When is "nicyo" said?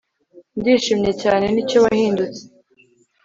1.49-1.77